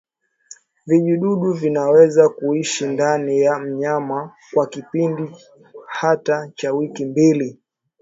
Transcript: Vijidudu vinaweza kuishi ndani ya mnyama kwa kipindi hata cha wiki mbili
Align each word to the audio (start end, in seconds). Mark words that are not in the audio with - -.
Vijidudu 0.85 1.53
vinaweza 1.53 2.29
kuishi 2.29 2.85
ndani 2.87 3.41
ya 3.41 3.59
mnyama 3.59 4.35
kwa 4.53 4.67
kipindi 4.67 5.35
hata 5.87 6.51
cha 6.55 6.73
wiki 6.73 7.05
mbili 7.05 7.59